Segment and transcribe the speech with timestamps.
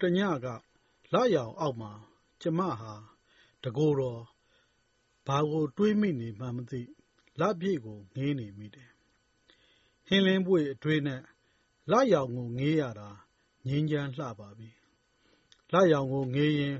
[0.00, 0.46] ထိုတညက
[1.12, 1.92] လရောင်အောက်မှာ
[2.40, 2.94] ကျမဟာ
[3.62, 4.22] တကိုယ်တော်
[5.26, 6.82] ဘာကိုတွေးမိနေမှန်းမသိ
[7.40, 8.90] လပြည့်ကို ငေးနေမိတယ်။
[10.06, 11.22] ဟင်းလင်းပွေအတွေးနဲ့
[11.90, 13.08] လရောင်ကို ငေးရတာ
[13.66, 14.70] ငြိမ်းချမ်းလှပါပြီ။
[15.72, 16.78] လရောင်ကိုငေးရင်း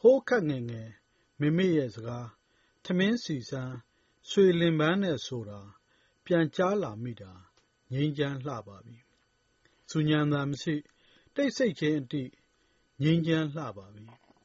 [0.00, 0.88] ဟိုးခပ်ငယ်ငယ်
[1.40, 2.28] မေမေရဲ့စကား
[2.84, 3.76] ထမင်းဆီစမ်း
[4.28, 5.60] ဆွေလင်ပန်း နဲ့ဆိုတာ
[6.24, 7.32] ပြန်ကြားလာမိတာ
[7.92, 8.98] ငြိမ်းချမ်းလှပါပြီ။
[9.90, 10.74] ဆူညံသံမရှိ၊
[11.34, 12.24] တိတ်ဆိတ်ခြင်းအတိ
[13.02, 14.04] ငြိမ်းချမ်းလှပါပြီ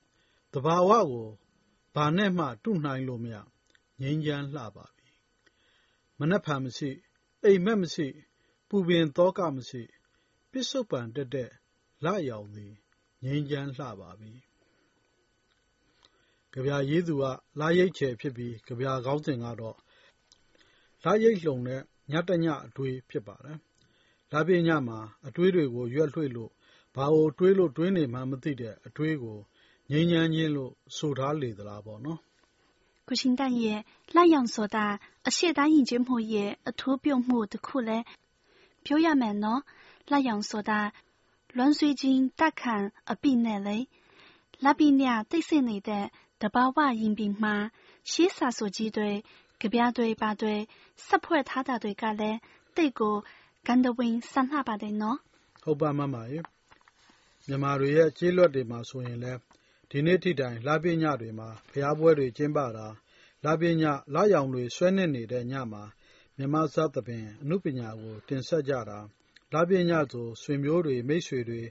[0.53, 1.27] ။သဘာဝကို
[1.96, 3.35] ဘာနဲ့မှတုနှိုင်းလို့မရ
[4.01, 5.10] ငြိမ်းချမ်းလှပါပြီ။
[6.20, 6.90] မနက်ဖြန်မရှိ၊
[7.43, 8.07] အိပ်မက်မရှိ၊
[8.70, 9.82] ပူပင်သောကမရှိ၊
[10.51, 11.49] ပစ္စုပ္ပန်တက်တဲ့
[12.04, 12.73] လရောင်သည်
[13.23, 14.34] ငြိမ်းချမ်းလှပါပြီ။
[16.54, 17.23] ကဗျာရေးသူက
[17.60, 19.77] လရိတ်ချယ်ဖြစ်ပြီးကဗျာခေါင်းစဉ်ကတော့
[21.04, 23.57] လရိတ်လှုံတဲ့ညတညအတွေးဖြစ်ပါတယ်။
[24.32, 26.51] လပြည့်ညမှာအတွေးတွေကိုရွက်လွှင့်လို့
[26.96, 29.38] ဘာကိုတွေးလို့တွေးနေမှန်းမသိတဲ့အတွေးကို
[29.91, 32.20] ငြိမ်းချမ်းခြင်းလို့ဆိုထားလေသလားပေါ့နော်။
[33.08, 33.80] ကုရှင်တန်ရဲ့
[34.16, 34.85] လရောင်ဆိုတာ
[35.27, 38.00] အရှေ့တိုင်းယဉ်ကျေးမှုရဲ့အထူးပြုမှုတစ်ခုလဲ
[38.85, 39.62] ပြောရမယ်နော်။
[40.12, 40.80] လရောင်ဆိုတာ
[41.58, 42.76] လွမ်းဆွေးခြင်းတက်ခံ
[43.12, 43.78] အပိနဲ့လေ။
[44.63, 46.05] လပိညတိတ်ဆိတ်နေတဲ့
[46.41, 47.55] တဘာဝရင်ပြင်မှာ
[48.12, 49.12] ရှေးစာဆိုကြီးတွေ
[49.62, 50.55] ကဗျာတွေပါတွေ
[51.05, 51.94] စက်ဖွဲ့ထားတာတွေ
[57.49, 59.40] မမရေ။မြန်မာတွေရဲ့ ကျေးလွတ်တွေမှာဆိုရင်လည်း
[59.90, 62.88] ဒီနေ့ထိတိုင် လပြည့်ညတွေမှာ ဘုရားပွဲတွေ ကျင်းပတာ
[63.46, 65.84] လပြည့်ည လရောင်တွေဆွဲနစ်နေတဲ့ညမှာ
[66.38, 69.00] မြန်မာစသဖြင့်အနုပညာကို တင်ဆက်ကြတာ
[69.53, 71.62] လပြည့်ညဆို ဆွေမျိုးတွေ မိတ်ဆွေတွေ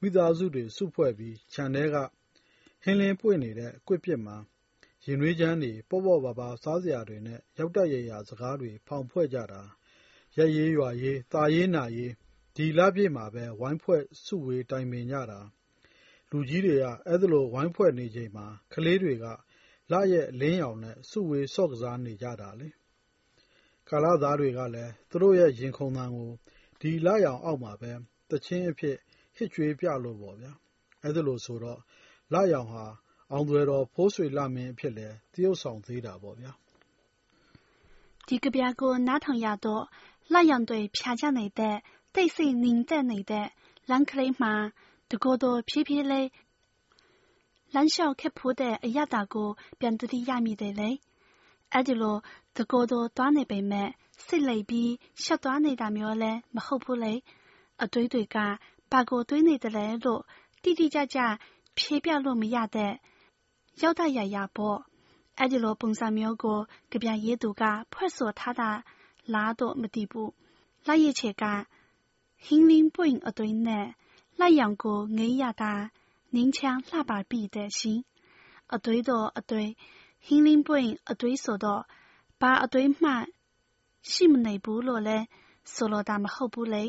[0.00, 1.96] မိသားစုတွေ စုဖွဲ့ပြီး ခြံထဲက
[2.82, 4.36] ဟင်းလင်းပွင့်နေတဲ့ ကွစ်ပြစ်မှာ
[5.04, 9.62] ရင်နွေးချမ်းတွေ ပေါ့ပေါ့ပါပါစားစရာတွေနဲ့ရောက်တရရာ စကားတွေ ဖောင်ဖွဲ့ကြတာ
[10.36, 12.12] ရက်ရေးရွာရေးตาရေးနာရေး
[12.56, 15.40] ဒီလပြည့်မှာပဲ ဝိုင်းဖွဲ့ စုဝေး တိုင်ပင်ကြတာ
[16.30, 19.26] လူကြီးတွေက အဲ့ဒလို ဝိုင်းဖွဲ့နေချိန်မှာ ကလေးတွေက
[19.92, 22.68] လရဲ့လင်းရောင်နဲ့ စုဝေး ဆော့ကစားနေကြတာလေ
[23.88, 26.30] ကာလသားတွေကလည်း သူတို့ရဲ့ ရင်ခုန်သံကို
[26.80, 27.92] ဒီလရောင်အောက်မှာပဲ
[28.30, 28.96] တချင်းအဖြစ်
[29.36, 30.52] ဟစ်ကြွေးပြလို့ပေါ့ဗျာ
[31.02, 31.80] အဲ့ဒါလို့ဆိုတော့
[32.32, 32.84] လရောင်ဟာ
[33.32, 36.52] အောင်သွဲတော် ဖိုးဆွေလမင်းအဖြစ်လဲတရုပ်ဆောင်သေးတာပေါ့ဗျာ
[38.26, 39.84] ဒီကဗျာကို နားထောင်ရတော့
[40.32, 41.76] လရောင်တွေ ဖြာကြနေတဲ့
[42.14, 43.46] တိတ်ဆိတ်နေတဲ့နေတဲ့
[43.90, 44.54] လမ်းကလေးမှာ
[45.10, 46.28] တကိုယ်တော်ဖြည်းဖြည်းလေး
[47.74, 49.48] လမ်းလျှောက်ခက်ဖိုးတဲ့အရသာကို
[49.78, 50.90] ပြန်တတိရမိတယ်လေ
[51.72, 52.16] အဲ့ဒီလို
[52.56, 53.88] တကိုယ်တော်သွားနေပေမဲ့
[54.26, 54.90] စိတ်လိပ်ပြီး
[55.22, 57.14] ရှက်သွားနေတာမျိုးလဲမဟုတ်ဘူးလေ
[57.82, 58.36] အတွေးတွေက
[58.90, 60.22] ဘာကိုတွေးနေတယ်လဲလို့
[60.62, 61.18] တိတိကျကျ
[61.78, 62.92] ဖြေပြလို့မရတဲ့
[63.82, 64.78] ရောက်တရရပေါ့
[65.38, 66.58] အဲ့ဒီလိုပုံစံမျိုးကို
[72.40, 75.74] ကြပြရေးသူကဖွဲ့ဆိုထားတာလားတော့မသိဘူးလိုက်ရချေကဟင်းလင်းပွင့်အသွင်းနဲ့လိုက်ရောင်ကိုငေးရတာ
[76.34, 78.00] နင်းချမ်းလှပါပြီတဲ့ရှင်
[78.74, 79.70] အသွေးတော့အသွေး
[80.26, 81.82] ဟင်းလင်းပွင့်အသွေးဆိုတော့
[82.40, 83.10] ဘာအသွေးမှ
[84.12, 85.18] ရှိမနေဘူးလို့လဲ
[85.74, 86.84] ဆိုလိုတာမဟုတ်ဘူးလေ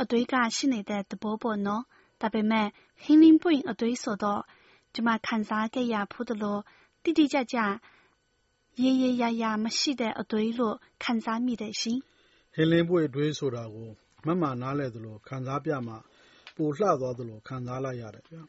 [0.00, 1.82] အသွေးကရှိနေတဲ့သဘောပေါ့နော်
[2.20, 2.68] ဒါပေမဲ့
[3.02, 4.42] ဟင်းလင်းပွင့်အသွေးဆိုတော့
[4.94, 6.58] ကျမခံစားခဲ့ရဖူးသလို
[7.02, 7.58] တိတိကျကျ
[8.82, 11.98] ရေရေရာရာမရှိတဲ့အသွေးလို့ခံစားမိတယ်ရှင်
[12.54, 13.90] ဟင်းလင်းပွင့်အသွေးဆိုတာကို
[14.26, 15.94] မမှနားလဲသလိုခံစားပြမှ
[16.56, 18.42] ပိုလှသွားသလိုခံစားလိုက်ရတယ်ဗျာ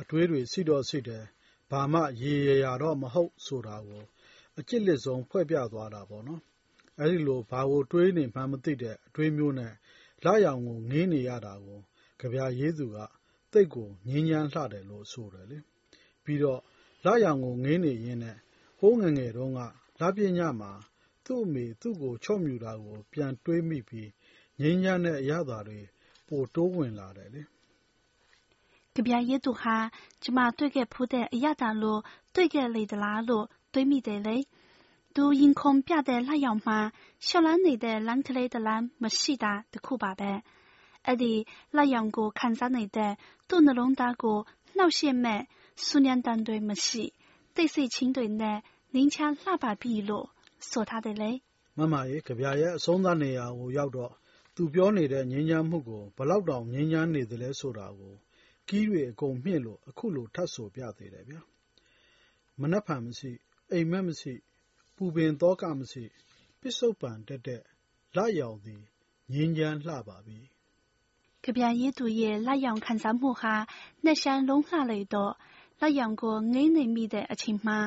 [0.00, 1.24] အတွေးတွေစိတော့စိတယ်
[1.70, 4.04] ဘာမှရေရရာတော့မဟုတ်ဆိုတာကို
[4.58, 6.42] အကျစ်လက်ဆုံးဖွဲ့ပြသွားတာပေါ့နော်
[7.00, 9.72] အဲဒီလိုဘာကိုတွေးနေမှမသိတဲ့အတွေးမျိုးနဲ့
[10.24, 11.80] လာရောင်ကိုငင်းနေရတာကို
[12.20, 12.98] ကြပြရေးသူက
[13.52, 15.58] တိတ်ကိုငင်းချမ်းလှတယ်လို့ဆိုတယ်လေ
[16.24, 16.60] ပြီးတော့
[17.04, 18.36] လာရောင်ကိုငင်းနေရင်းနဲ့
[18.78, 19.60] ဟိုးငငယ်တုန်းက
[20.00, 20.28] လာပြည
[20.60, 20.72] မှာ
[21.24, 24.10] သူ့အမေသူ့ကိုချော့မြူတာကိုပြန်တွေးမိပြီး
[24.60, 25.80] ငင်းချမ်းတဲ့အရသာတွေ
[26.28, 27.42] ပိုတိုးဝင်လာတယ်လေ
[28.94, 29.76] ကဗျာရေးသူဟာ
[30.22, 32.00] ကျမတွေ့ခဲ့ဖူးတဲ့အရသာလို့
[32.34, 34.36] တွေ့ခဲ့လေသလားလို့ တွေးမိတယ်လေ
[35.14, 36.78] သူရင်ခုန်ပြတဲ့လှရောင်မှာ
[37.26, 40.32] ရှော့လန်းနေတဲ့လမ်းကလေးတလမ်း မရှိတာတခုပါပဲ
[41.06, 41.32] အဲ့ဒီ
[41.76, 43.12] လှရောင်ကို ခံစားနေတဲ့
[43.48, 44.38] သူ့နှလုံးသားကို
[44.76, 45.42] နှောက်ယှက်မဲ့
[45.86, 47.04] ဆူညံတန်တွေမရှိ
[47.54, 48.58] တိတ်ဆိတ်ချင်းတွေနဲ့
[48.94, 50.26] နင်းချလှပါပြီလို့
[50.70, 51.30] ဆိုထားတယ်လေ
[51.78, 54.12] မမရေကြပြရဲ့ အဆုံးသတ်နေရာကိုရောက်တော့
[54.58, 58.14] သူပြောနေတဲ့ ငြိမ်းချမ်းမှုကိုဘလောက်တောင် ငြိမ်းချမ်းနေသလဲဆိုတာကို
[58.68, 61.40] ကီးတွေအကုန်မြှင့်လို့ အခုလို ထပ်ဆိုပြသေးတယ်ဗျာ။
[62.60, 63.30] မနက်ဖြန်မရှိ၊
[63.72, 64.32] အိပ်မက်မရှိ၊
[64.96, 66.04] ပူပင်သောကမရှိ၊
[66.60, 67.62] ပစ္စုပ္ပန်တက်တဲ့
[68.16, 68.82] လရောင်သည်
[69.32, 70.38] ငြိမ်းချမ်းလှပါပြီ။
[71.44, 73.54] ကဗျာရေးသူရဲ့ လရောင်ခံစားမှုဟာ
[74.04, 75.32] နှစ်ရှမ်းလုံးလှလေတော့
[75.80, 77.78] လရောင်ကိုငေးနေမိတဲ့အချိန်မှာ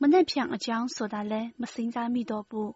[0.00, 2.70] မနက်ဖြန်အကြောင်းဆိုတာလည်း မစဉ်းစားမိတော့ဘူး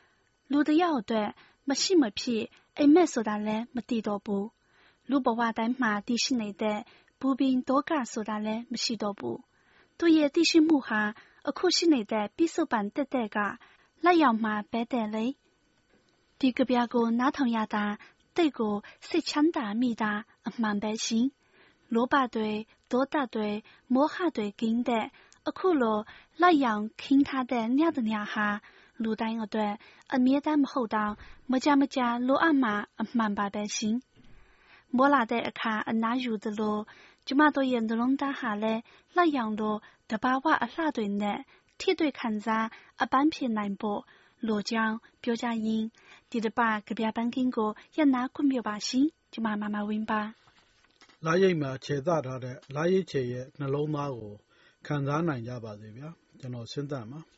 [0.50, 1.28] ။လူတယောက်အတွက်
[1.68, 2.44] မရှိမဖြစ်
[2.80, 4.44] အိပ်မက်ဆိုတာလည်း မသိတော့ဘူး။
[5.10, 6.78] လူ့ဘဝတိုင်းမှာတည်ရှိနေတဲ့
[7.20, 9.38] ပူပင်ဒေါကဆိုတာလည်း မရှိတော့ဘူး။
[9.98, 11.02] သူ့ရဲ့သိရှိမှုဟာ
[11.48, 13.38] အခုရှိနေတဲ့ပြစ္ဆုတ်ပံတက်တက်က
[14.04, 15.26] လက်ရောက်မှာပဲတဲ့လေ။
[16.40, 17.84] ဒီကဗျာကို နားထောင်ရတာ
[18.36, 18.74] တိတ်ကို
[19.08, 20.12] စိတ်ချမ်းသာမိတာ
[20.46, 21.26] အမှန်ပဲရှင်။
[21.94, 22.50] လောဘတွေ
[22.90, 23.50] ဒေါသတွေ
[23.94, 25.06] မောဟတွေကင်းတဲ့
[25.48, 25.98] အခုလို
[26.40, 28.48] လက်ရောက်ခင်းထားတဲ့ ညတညဟာ
[29.02, 29.72] လူတိုင်းအတွက်
[30.14, 31.12] အမြဲတမ်းမဟုတ်တောင်
[31.50, 33.96] မကြမကြာ လိုအပ်မှာ အမှန်ပါပဲရှင်။
[34.96, 36.78] မိုးလာတဲ့အခါ အနားယူသလို
[37.26, 38.80] ကျမတို့ရဲ့ နှလုံးသားဟာလည်း
[39.16, 39.76] လက်ရောင်လို
[40.10, 41.38] တဘာဝအလှတွေနဲ့
[41.80, 42.66] ထိတွေ့ခံစား
[43.02, 44.00] အပန်းဖြေနိုင်ဖို့
[44.46, 45.86] လိုကြောင်း ပြောကြရင်း
[46.30, 50.20] ဒီတစ်ပတ်ကြပြပန်းကင်းကို ရပ်နာခွင့်ပြုပါရှင်။ကျမ မမဝင်းပါ။
[51.24, 54.34] လာရိတ်မှာ ခြေသထားတဲ့ လာရိတ်ခြေရဲ့ နှလုံးသားကို
[54.86, 56.08] ခံစားနိုင်ကြပါစေဗျာ။
[56.40, 57.20] ကျွန်တော်စဉ်းသပ်မှာ။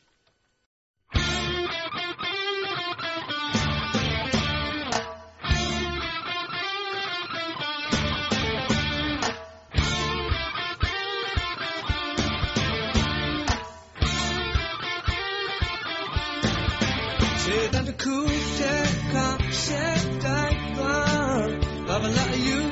[17.91, 18.17] စ်ခု
[18.59, 19.15] တက်က
[19.63, 21.49] ရှက်တိုင်းသွား
[21.87, 22.70] ဘာဗလာယူ